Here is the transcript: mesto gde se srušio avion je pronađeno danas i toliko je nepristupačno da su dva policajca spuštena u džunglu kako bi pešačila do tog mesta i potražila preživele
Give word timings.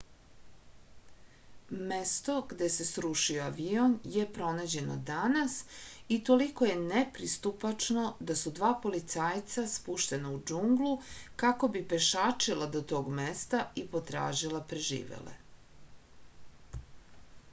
mesto 1.89 2.35
gde 2.53 2.69
se 2.75 2.85
srušio 2.91 3.43
avion 3.47 3.91
je 4.15 4.23
pronađeno 4.37 4.95
danas 5.11 5.57
i 6.17 6.19
toliko 6.31 6.69
je 6.71 6.79
nepristupačno 6.85 8.07
da 8.31 8.39
su 8.41 8.55
dva 8.61 8.71
policajca 8.87 9.67
spuštena 9.75 10.33
u 10.37 10.41
džunglu 10.55 10.97
kako 11.45 11.71
bi 11.79 11.87
pešačila 11.95 12.71
do 12.79 12.85
tog 12.95 13.13
mesta 13.21 13.61
i 13.85 13.87
potražila 13.95 14.67
preživele 14.75 15.39